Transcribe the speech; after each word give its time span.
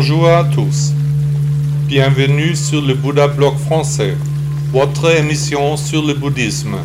Bonjour 0.00 0.28
à 0.28 0.44
tous. 0.44 0.92
Bienvenue 1.88 2.54
sur 2.54 2.80
le 2.80 2.94
Bouddha 2.94 3.26
Blog 3.26 3.56
français, 3.56 4.16
votre 4.70 5.10
émission 5.10 5.76
sur 5.76 6.06
le 6.06 6.14
bouddhisme. 6.14 6.76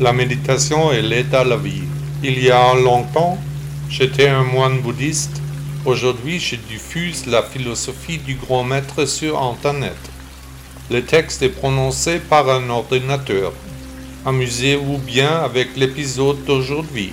La 0.00 0.14
méditation 0.14 0.90
et 0.90 1.02
l'aide 1.02 1.34
à 1.34 1.44
la 1.44 1.58
vie. 1.58 1.82
Il 2.24 2.42
y 2.42 2.50
a 2.50 2.74
longtemps, 2.76 3.36
j'étais 3.90 4.28
un 4.28 4.42
moine 4.42 4.80
bouddhiste. 4.80 5.42
Aujourd'hui, 5.84 6.40
je 6.40 6.56
diffuse 6.56 7.26
la 7.26 7.42
philosophie 7.42 8.16
du 8.16 8.36
grand 8.36 8.64
maître 8.64 9.04
sur 9.04 9.38
Internet. 9.38 9.98
Le 10.90 11.04
texte 11.04 11.42
est 11.42 11.50
prononcé 11.50 12.20
par 12.20 12.48
un 12.48 12.70
ordinateur. 12.70 13.52
Amusez-vous 14.24 14.96
bien 14.96 15.42
avec 15.44 15.76
l'épisode 15.76 16.42
d'aujourd'hui. 16.46 17.12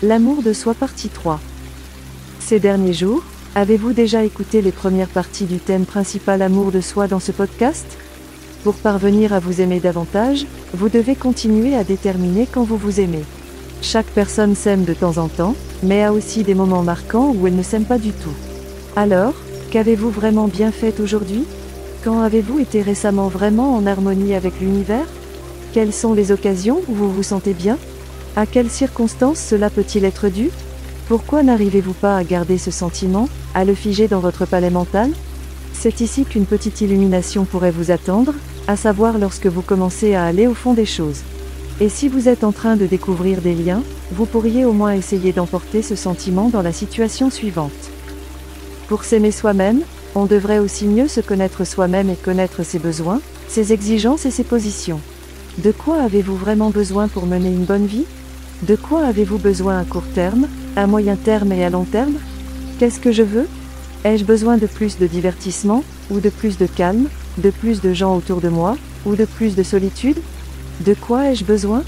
L'amour 0.00 0.44
de 0.44 0.52
soi 0.52 0.74
partie 0.74 1.08
3. 1.08 1.40
Ces 2.50 2.58
derniers 2.58 2.92
jours, 2.92 3.22
avez-vous 3.54 3.92
déjà 3.92 4.24
écouté 4.24 4.60
les 4.60 4.72
premières 4.72 5.06
parties 5.06 5.44
du 5.44 5.60
thème 5.60 5.84
principal 5.84 6.42
amour 6.42 6.72
de 6.72 6.80
soi 6.80 7.06
dans 7.06 7.20
ce 7.20 7.30
podcast? 7.30 7.86
Pour 8.64 8.74
parvenir 8.74 9.32
à 9.32 9.38
vous 9.38 9.60
aimer 9.60 9.78
davantage, 9.78 10.46
vous 10.74 10.88
devez 10.88 11.14
continuer 11.14 11.76
à 11.76 11.84
déterminer 11.84 12.48
quand 12.50 12.64
vous 12.64 12.76
vous 12.76 12.98
aimez. 12.98 13.22
Chaque 13.82 14.08
personne 14.08 14.56
s'aime 14.56 14.84
de 14.84 14.94
temps 14.94 15.18
en 15.18 15.28
temps, 15.28 15.54
mais 15.84 16.02
a 16.02 16.12
aussi 16.12 16.42
des 16.42 16.56
moments 16.56 16.82
marquants 16.82 17.32
où 17.38 17.46
elle 17.46 17.54
ne 17.54 17.62
s'aime 17.62 17.84
pas 17.84 17.98
du 17.98 18.10
tout. 18.10 18.34
Alors, 18.96 19.34
qu'avez-vous 19.70 20.10
vraiment 20.10 20.48
bien 20.48 20.72
fait 20.72 20.98
aujourd'hui? 20.98 21.44
Quand 22.02 22.20
avez-vous 22.20 22.58
été 22.58 22.82
récemment 22.82 23.28
vraiment 23.28 23.76
en 23.76 23.86
harmonie 23.86 24.34
avec 24.34 24.58
l'univers? 24.60 25.06
Quelles 25.72 25.92
sont 25.92 26.14
les 26.14 26.32
occasions 26.32 26.82
où 26.88 26.94
vous 26.94 27.12
vous 27.12 27.22
sentez 27.22 27.54
bien? 27.54 27.78
À 28.34 28.44
quelles 28.44 28.70
circonstances 28.70 29.38
cela 29.38 29.70
peut-il 29.70 30.04
être 30.04 30.28
dû? 30.28 30.50
Pourquoi 31.10 31.42
n'arrivez-vous 31.42 31.94
pas 31.94 32.16
à 32.16 32.22
garder 32.22 32.56
ce 32.56 32.70
sentiment, 32.70 33.28
à 33.52 33.64
le 33.64 33.74
figer 33.74 34.06
dans 34.06 34.20
votre 34.20 34.46
palais 34.46 34.70
mental? 34.70 35.10
C'est 35.72 36.00
ici 36.00 36.24
qu'une 36.24 36.46
petite 36.46 36.82
illumination 36.82 37.44
pourrait 37.44 37.72
vous 37.72 37.90
attendre, 37.90 38.32
à 38.68 38.76
savoir 38.76 39.18
lorsque 39.18 39.48
vous 39.48 39.60
commencez 39.60 40.14
à 40.14 40.24
aller 40.24 40.46
au 40.46 40.54
fond 40.54 40.72
des 40.72 40.86
choses. 40.86 41.22
Et 41.80 41.88
si 41.88 42.06
vous 42.06 42.28
êtes 42.28 42.44
en 42.44 42.52
train 42.52 42.76
de 42.76 42.86
découvrir 42.86 43.40
des 43.40 43.56
liens, 43.56 43.82
vous 44.12 44.24
pourriez 44.24 44.64
au 44.64 44.72
moins 44.72 44.92
essayer 44.92 45.32
d'emporter 45.32 45.82
ce 45.82 45.96
sentiment 45.96 46.48
dans 46.48 46.62
la 46.62 46.72
situation 46.72 47.28
suivante. 47.28 47.90
Pour 48.86 49.02
s'aimer 49.02 49.32
soi-même, 49.32 49.80
on 50.14 50.26
devrait 50.26 50.60
aussi 50.60 50.86
mieux 50.86 51.08
se 51.08 51.20
connaître 51.20 51.66
soi-même 51.66 52.08
et 52.08 52.14
connaître 52.14 52.62
ses 52.62 52.78
besoins, 52.78 53.20
ses 53.48 53.72
exigences 53.72 54.26
et 54.26 54.30
ses 54.30 54.44
positions. 54.44 55.00
De 55.58 55.72
quoi 55.72 56.02
avez-vous 56.02 56.36
vraiment 56.36 56.70
besoin 56.70 57.08
pour 57.08 57.26
mener 57.26 57.48
une 57.48 57.64
bonne 57.64 57.86
vie? 57.86 58.06
De 58.62 58.76
quoi 58.76 59.04
avez-vous 59.06 59.38
besoin 59.38 59.80
à 59.80 59.84
court 59.84 60.06
terme, 60.14 60.46
à 60.76 60.86
moyen 60.86 61.16
terme 61.16 61.52
et 61.52 61.64
à 61.64 61.70
long 61.70 61.84
terme 61.84 62.14
Qu'est-ce 62.78 63.00
que 63.00 63.12
je 63.12 63.22
veux? 63.22 63.46
Ai-je 64.04 64.24
besoin 64.24 64.56
de 64.56 64.66
plus 64.66 64.98
de 64.98 65.06
divertissement, 65.06 65.84
ou 66.10 66.20
de 66.20 66.30
plus 66.30 66.56
de 66.56 66.66
calme, 66.66 67.08
de 67.38 67.50
plus 67.50 67.82
de 67.82 67.92
gens 67.92 68.16
autour 68.16 68.40
de 68.40 68.48
moi, 68.48 68.76
ou 69.04 69.16
de 69.16 69.26
plus 69.26 69.54
de 69.54 69.62
solitude? 69.62 70.16
De 70.86 70.94
quoi 70.94 71.30
ai-je 71.30 71.44
besoin? 71.44 71.82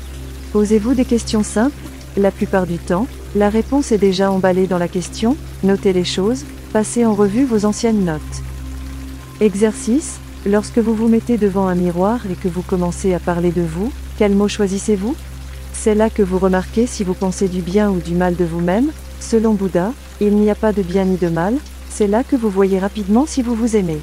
Posez-vous 0.53 0.95
des 0.95 1.07
questions 1.07 1.43
simples, 1.43 1.75
la 2.19 2.31
plupart 2.31 2.67
du 2.67 2.77
temps, 2.77 3.07
la 3.35 3.49
réponse 3.49 3.93
est 3.93 3.99
déjà 3.99 4.31
emballée 4.31 4.67
dans 4.67 4.77
la 4.77 4.89
question, 4.89 5.37
notez 5.63 5.95
les 5.95 6.05
choses, 6.05 6.45
passez 6.75 7.07
en 7.07 7.15
revue 7.15 7.47
vos 7.47 7.65
anciennes 7.65 8.05
notes. 8.05 8.21
Exercice, 9.41 10.19
lorsque 10.45 10.79
vous 10.79 10.95
vous 10.95 11.09
mettez 11.09 11.39
devant 11.39 11.69
un 11.69 11.75
miroir 11.75 12.21
et 12.31 12.35
que 12.35 12.49
vous 12.49 12.61
commencez 12.61 13.15
à 13.15 13.19
parler 13.19 13.51
de 13.51 13.63
vous, 13.63 13.91
quel 14.19 14.35
mot 14.35 14.49
choisissez-vous? 14.49 15.17
C'est 15.73 15.95
là 15.95 16.11
que 16.11 16.23
vous 16.23 16.39
remarquez 16.39 16.87
si 16.87 17.05
vous 17.05 17.15
pensez 17.15 17.49
du 17.49 17.61
bien 17.61 17.91
ou 17.91 17.99
du 17.99 18.15
mal 18.15 18.37
de 18.37 18.45
vous-même, 18.45 18.91
selon 19.21 19.55
Bouddha, 19.55 19.93
il 20.21 20.37
n'y 20.37 20.51
a 20.51 20.55
pas 20.55 20.73
de 20.73 20.83
bien 20.83 21.05
ni 21.05 21.17
de 21.17 21.29
mal, 21.29 21.55
c'est 21.91 22.07
là 22.07 22.23
que 22.25 22.37
vous 22.37 22.51
voyez 22.51 22.79
rapidement 22.79 23.27
si 23.27 23.43
vous 23.43 23.55
vous 23.55 23.77
aimez. 23.77 23.99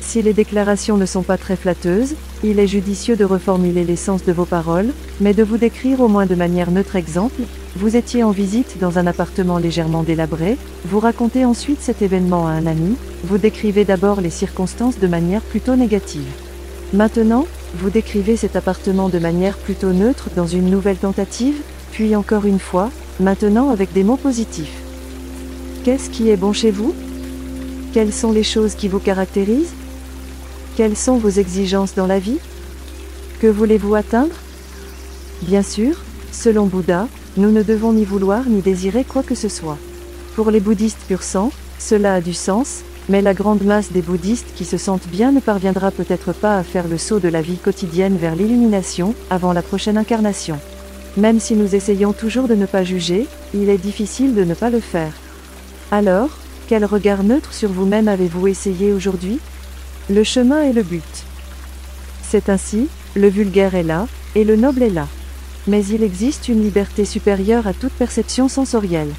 Si 0.00 0.20
les 0.20 0.34
déclarations 0.34 0.98
ne 0.98 1.06
sont 1.06 1.22
pas 1.22 1.38
très 1.38 1.56
flatteuses, 1.56 2.14
il 2.42 2.58
est 2.58 2.66
judicieux 2.66 3.16
de 3.16 3.24
reformuler 3.24 3.84
l'essence 3.84 4.22
de 4.24 4.32
vos 4.32 4.44
paroles, 4.44 4.92
mais 5.20 5.32
de 5.32 5.42
vous 5.42 5.56
décrire 5.56 6.00
au 6.00 6.08
moins 6.08 6.26
de 6.26 6.34
manière 6.34 6.70
neutre 6.70 6.96
exemple, 6.96 7.40
vous 7.76 7.96
étiez 7.96 8.22
en 8.22 8.30
visite 8.30 8.76
dans 8.78 8.98
un 8.98 9.06
appartement 9.06 9.56
légèrement 9.56 10.02
délabré, 10.02 10.58
vous 10.84 11.00
racontez 11.00 11.44
ensuite 11.44 11.80
cet 11.80 12.02
événement 12.02 12.46
à 12.46 12.50
un 12.50 12.66
ami, 12.66 12.96
vous 13.24 13.38
décrivez 13.38 13.84
d'abord 13.84 14.20
les 14.20 14.30
circonstances 14.30 14.98
de 14.98 15.06
manière 15.06 15.40
plutôt 15.40 15.74
négative. 15.74 16.28
Maintenant, 16.92 17.46
vous 17.76 17.90
décrivez 17.90 18.36
cet 18.36 18.56
appartement 18.56 19.08
de 19.08 19.18
manière 19.18 19.56
plutôt 19.56 19.92
neutre 19.92 20.28
dans 20.36 20.46
une 20.46 20.70
nouvelle 20.70 20.96
tentative, 20.96 21.56
puis 21.92 22.14
encore 22.14 22.46
une 22.46 22.58
fois, 22.58 22.90
maintenant 23.20 23.70
avec 23.70 23.92
des 23.92 24.04
mots 24.04 24.16
positifs. 24.16 24.80
Qu'est-ce 25.84 26.10
qui 26.10 26.30
est 26.30 26.36
bon 26.36 26.52
chez 26.52 26.70
vous? 26.70 26.94
Quelles 27.92 28.12
sont 28.12 28.32
les 28.32 28.42
choses 28.42 28.74
qui 28.74 28.88
vous 28.88 29.00
caractérisent? 29.00 29.74
Quelles 30.76 30.96
sont 30.96 31.18
vos 31.18 31.28
exigences 31.28 31.94
dans 31.94 32.06
la 32.06 32.18
vie? 32.18 32.38
Que 33.40 33.46
voulez-vous 33.46 33.94
atteindre? 33.94 34.34
Bien 35.42 35.62
sûr, 35.62 35.96
selon 36.32 36.66
Bouddha, 36.66 37.08
nous 37.36 37.50
ne 37.50 37.62
devons 37.62 37.92
ni 37.92 38.04
vouloir 38.04 38.44
ni 38.48 38.62
désirer 38.62 39.04
quoi 39.04 39.22
que 39.22 39.34
ce 39.34 39.48
soit. 39.48 39.78
Pour 40.36 40.50
les 40.50 40.60
bouddhistes 40.60 41.04
pur 41.06 41.22
sang, 41.22 41.52
cela 41.78 42.14
a 42.14 42.20
du 42.20 42.34
sens, 42.34 42.82
mais 43.08 43.22
la 43.22 43.34
grande 43.34 43.62
masse 43.62 43.92
des 43.92 44.02
bouddhistes 44.02 44.52
qui 44.56 44.64
se 44.64 44.78
sentent 44.78 45.08
bien 45.08 45.32
ne 45.32 45.40
parviendra 45.40 45.90
peut-être 45.90 46.32
pas 46.32 46.56
à 46.56 46.62
faire 46.62 46.88
le 46.88 46.98
saut 46.98 47.20
de 47.20 47.28
la 47.28 47.42
vie 47.42 47.58
quotidienne 47.58 48.16
vers 48.16 48.34
l'illumination, 48.34 49.14
avant 49.30 49.52
la 49.52 49.62
prochaine 49.62 49.98
incarnation. 49.98 50.58
Même 51.16 51.38
si 51.38 51.54
nous 51.54 51.74
essayons 51.74 52.12
toujours 52.12 52.48
de 52.48 52.54
ne 52.54 52.66
pas 52.66 52.82
juger, 52.82 53.26
il 53.52 53.68
est 53.68 53.78
difficile 53.78 54.34
de 54.34 54.44
ne 54.44 54.54
pas 54.54 54.70
le 54.70 54.80
faire. 54.80 55.12
Alors, 55.90 56.30
quel 56.66 56.84
regard 56.84 57.22
neutre 57.22 57.52
sur 57.52 57.70
vous-même 57.70 58.08
avez-vous 58.08 58.48
essayé 58.48 58.92
aujourd'hui? 58.92 59.38
Le 60.08 60.24
chemin 60.24 60.62
est 60.62 60.72
le 60.72 60.82
but. 60.82 61.24
C'est 62.22 62.48
ainsi, 62.48 62.88
le 63.14 63.28
vulgaire 63.28 63.74
est 63.74 63.82
là, 63.82 64.08
et 64.34 64.44
le 64.44 64.56
noble 64.56 64.82
est 64.82 64.90
là. 64.90 65.06
Mais 65.66 65.84
il 65.86 66.02
existe 66.02 66.48
une 66.48 66.62
liberté 66.62 67.04
supérieure 67.04 67.66
à 67.66 67.74
toute 67.74 67.92
perception 67.92 68.48
sensorielle. 68.48 69.12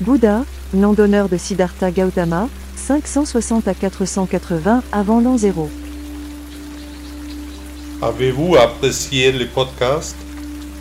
Bouddha, 0.00 0.44
nom 0.74 0.92
d'honneur 0.92 1.28
de 1.28 1.36
Siddhartha 1.36 1.90
Gautama, 1.90 2.48
560 2.78 3.68
à 3.68 3.74
480 3.74 4.82
avant 4.92 5.20
l'an 5.20 5.36
0. 5.36 5.68
Avez-vous 8.00 8.56
apprécié 8.56 9.32
le 9.32 9.46
podcast? 9.46 10.16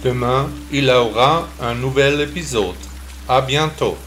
Demain, 0.04 0.50
il 0.72 0.86
y 0.86 0.92
aura 0.92 1.50
un 1.60 1.74
nouvel 1.74 2.22
épisode. 2.22 2.76
À 3.28 3.42
bientôt. 3.42 3.98